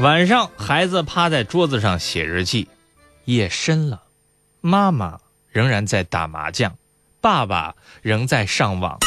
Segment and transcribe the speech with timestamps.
[0.00, 2.66] 晚上，孩子趴在桌子上写日记。
[3.26, 4.02] 夜深了，
[4.60, 6.76] 妈妈仍然在打麻将，
[7.20, 8.98] 爸爸仍在上网。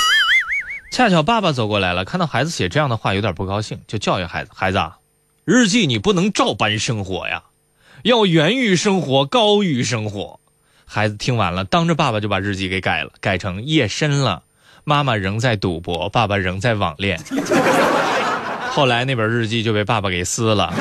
[0.89, 4.79] 恰巧爸爸走过来了，看到孩子写这样的话，有点不高兴，就教育孩子：“孩子，
[5.44, 7.44] 日记你不能照搬生活呀，
[8.04, 10.40] 要源于生活，高于生活。”
[10.88, 14.44] 孩子听完了，当着爸爸就把日记给改了，改成：“夜深了，
[14.86, 17.20] 妈妈仍在赌博，爸爸仍在网恋。”
[18.78, 20.71] 后来那本日记就被爸爸给撕了。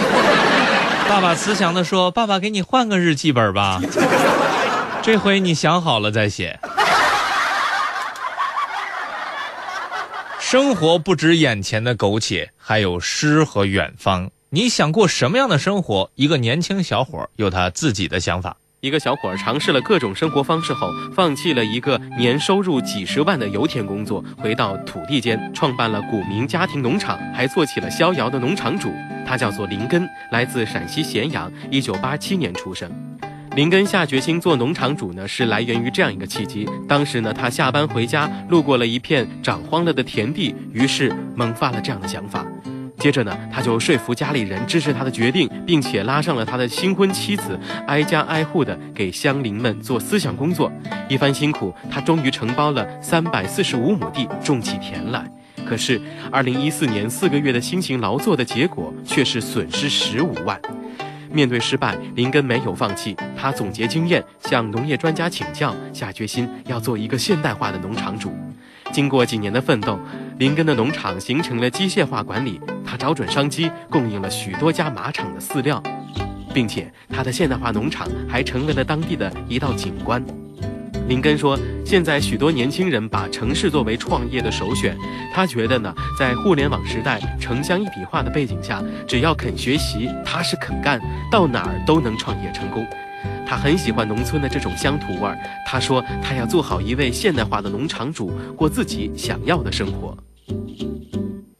[1.08, 3.80] 爸爸慈祥地说：“爸爸，给你换个日记本吧，
[5.02, 6.60] 这回你想好了再写。”
[10.38, 14.30] 生活不止眼前的苟且，还有诗和远方。
[14.50, 16.10] 你想过什么样的生活？
[16.16, 18.58] 一个年轻小伙有他自己的想法。
[18.86, 28.92] 一个小伙儿尝试了各种生活方式后，放弃了一个年收入几十万的油田工作，回到土地间，创办了古民家庭农场，还做起了逍遥的农场主。
[29.26, 32.88] 他叫做林根，来自陕西咸阳，一九八七年出生。
[33.56, 36.68] 林根下决心做农场主呢，是来源于这样一个契机。
[36.86, 42.46] 当时呢，他下班回家，路过了一片长荒了的田地，于是萌发了这样的想法。
[43.06, 50.72] 接着呢，他就说服家里人支持他的决定，并且拉上了他的新婚妻子，挨家挨户的给乡邻们做思想工作。
[51.08, 55.24] 一番辛苦，他终于承包了三百四十五亩地，种起田来。
[55.64, 60.60] 可是，二零一四年四个月的辛勤劳作的结果却是损失十五万。
[61.30, 68.32] 面对失败，林根没有放弃，他总结经验，向农业专家请教，下决心要做一个现代化的农场主。
[68.90, 69.96] 经过几年的奋斗，
[70.38, 72.60] 林根的农场形成了机械化管理。
[72.96, 75.82] 找准商机，供应了许多家马场的饲料，
[76.54, 80.24] 并且他的现代化农场还成为了当地的一道景观。
[81.08, 84.96] 林根说：“现在许多年轻人把城市作为创业的首选，
[85.32, 92.84] 他觉得呢，在互联网时代城乡一体化的背景下，只要肯学习、踏实肯干，到哪儿都能创业成功。”
[93.46, 95.38] 他很喜欢农村的这种乡土味儿。
[95.64, 100.16] 他说：“他要做好一位现代化的农场主，过自己想要的生活。”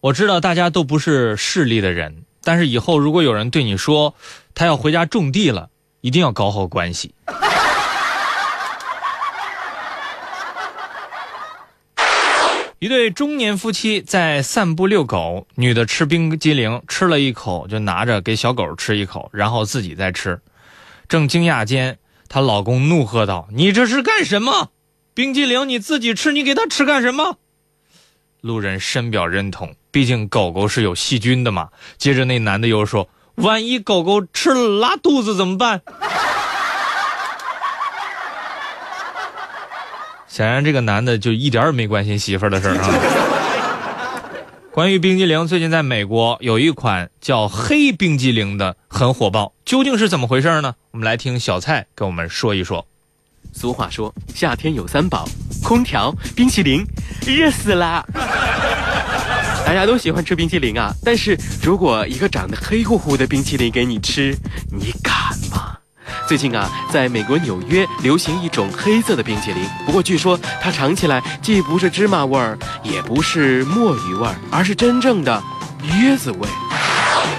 [0.06, 4.14] 我知道大家都不是势利的人，但是以后如果有人对你说
[4.54, 5.68] 他要回家种地了，
[6.00, 7.12] 一定要搞好关系。
[12.78, 20.40] 一对中年夫妻在散步遛狗，女的吃冰激凌，吃了一口就拿着给小狗吃一口，然后自己再吃。
[21.08, 24.70] 正惊讶间，她老公怒喝道：“你这是干什么？
[25.14, 27.38] 冰激凌你自己吃，你给他吃干什么？”
[28.40, 31.70] 路人深表认同，毕竟狗狗是有细菌的嘛。
[31.96, 35.80] 接着那男的又说：“万一狗狗吃了拉肚子怎么办？”
[40.28, 42.92] 显然这个男的就一点也没关心媳妇儿的事儿啊。
[44.70, 50.74] 关于冰激凌，最近在美国有一款叫黑冰激凌的很火爆，究竟是怎么回事呢？
[50.90, 52.86] 我们来听小蔡跟我们说一说。
[53.54, 55.26] 俗话说，夏天有三宝：
[55.64, 56.84] 空调、冰淇淋，
[57.26, 58.06] 热死了。
[59.66, 64.32] 大家都喜欢吃冰淇淋啊，但是如果一个长得黑乎乎的冰淇淋给你吃，
[64.71, 65.12] 你敢
[65.50, 65.77] 吗？
[66.28, 75.43] 最近啊，在美国纽约流行一种黑色的冰淇淋，不过据说它尝起来既不是芝麻味儿，也不是墨鱼味儿，而是真正的
[75.88, 76.47] 椰子味。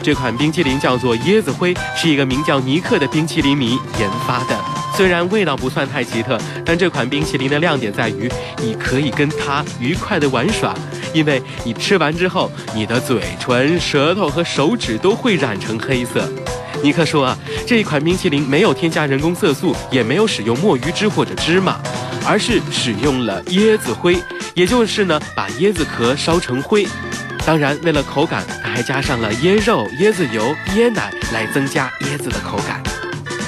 [0.03, 4.59] 这款冰淇淋叫做椰子灰，是一个名叫尼克的冰淇淋迷研发的。
[4.97, 10.73] 虽然味道不算太奇特，但这款冰淇淋的亮点在于你可以跟它愉快的玩耍，
[11.17, 16.29] 因为你吃完之后，你的嘴唇、舌头和手指都会染成黑色。
[16.83, 17.35] 尼克说啊，
[17.65, 21.79] 这一款冰淇淋没有添加人工色素，也没有使用墨鱼汁或者芝麻，
[22.23, 24.21] 而是使用了椰子灰，
[24.53, 26.87] 也就是呢把椰子壳烧成灰。
[27.43, 32.79] 当然，为了口感，它还加上了椰肉、椰子油、椰奶来增加椰子的口感。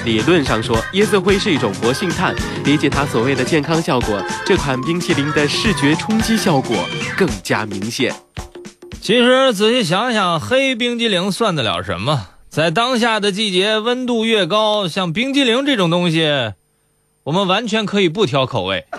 [0.05, 2.33] 理论上说，椰子灰是一种活性炭，
[2.63, 6.77] 比起它所谓的健康效果，这款冰淇淋的视觉冲击效果
[7.17, 8.15] 更加明显。
[9.01, 12.27] 其实仔细想想，黑冰激凌算得了什么？
[12.49, 16.53] 在当下的季节，温度越高，像冰激凌这种东西，
[17.23, 18.85] 我们完全可以不挑口味。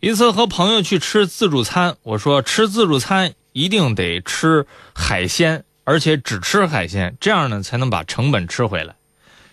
[0.00, 8.96] 一次和朋友去吃自助餐，我说吃自助餐一定得吃海鲜，而且只吃海鲜，这样呢才能把成本吃回来。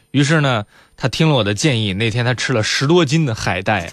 [0.09, 0.65] 于是呢，
[0.97, 3.91] 他听了我的建议，那天他吃了十多斤的海带。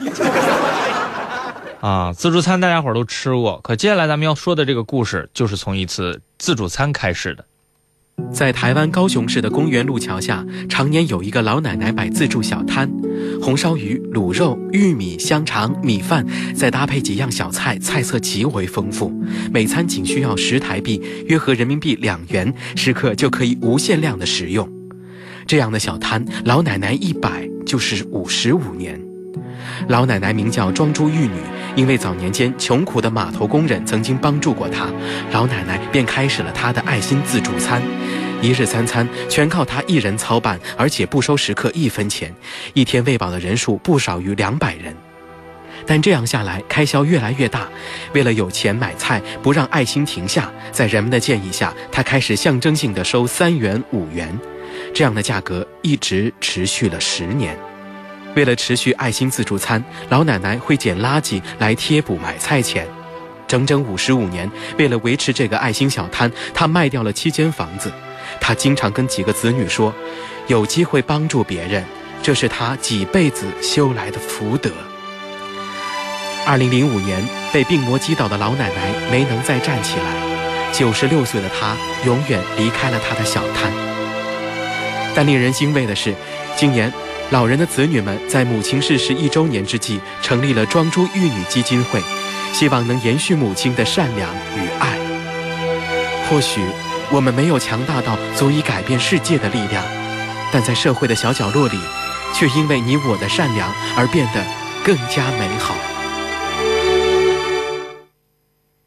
[1.82, 7.44] 啊，自助餐大家伙都吃过，可接下来咱们要说的这个故事，就是从一次自助餐开始的。
[8.32, 12.90] 在台湾高雄市的公园路桥下，常年有一个老奶奶摆自助小摊，
[13.42, 16.24] 红烧鱼、卤肉、玉米、香肠、米饭，
[16.54, 19.12] 再搭配几样小菜，菜色极为丰富。
[19.52, 24.68] 每餐仅需要十台币，约合人民币两元，食客就可以无限量的食用。
[25.46, 29.00] 这样的小摊，老奶奶一摆就是五十五年。
[29.88, 31.40] 老奶奶名叫庄珠玉女，
[31.74, 34.88] 因为早年间穷苦的码头工人曾经帮助过她，
[35.32, 37.82] 老奶奶便开始了她的爱心自助餐，
[38.42, 42.34] 一日三餐全靠她一人操办，而且不收食客一分钱，
[42.72, 44.94] 一天喂饱的人数不少于两百人。
[45.86, 47.68] 但这样下来，开销越来越大，
[48.12, 54.38] 为了有钱买菜，不让爱心停下，在人们的建议下，她开始象征性的收三元、五元，
[54.94, 57.56] 这样的价格一直持续了十年。
[58.36, 62.86] 为了持续爱心自助餐，老奶奶会捡垃圾来贴补买菜钱。
[63.48, 64.48] 整整五十五年，
[64.78, 67.90] 为了维持这个爱心小摊，她卖掉了七间房子。
[68.38, 69.94] 他经常跟几个子女说
[70.46, 71.82] ：“有机会帮助别人，
[72.22, 74.70] 这是他几辈子修来的福德。”
[76.46, 83.72] 二零零五年，被病魔击倒的老奶奶没能再站起来，九十六岁的她永远离开了她的小摊。
[85.14, 86.14] 但令人欣慰的是，
[86.56, 86.92] 今年。
[87.32, 92.02] 老人的子女们在母亲逝世一周年之际，成立了庄珠玉女基金会，
[92.52, 94.98] 希望能延续母亲的善良与爱。
[96.28, 96.60] 或许
[97.12, 99.84] 我们没有强大到足以改变世界的力量，
[100.52, 101.76] 但在社会的小角落里，
[102.32, 104.44] 却因为你我的善良而变得
[104.84, 105.74] 更加美好。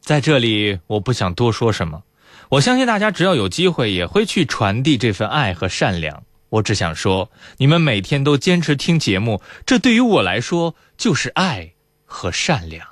[0.00, 2.04] 在这里，我不想多说什么，
[2.48, 6.22] 我相信大家只要有机会，也会去传递这份爱和善良。
[6.48, 11.72] 我只想说，你们每天都坚持听节目，这对于我来说就是爱
[12.06, 12.86] 和善良。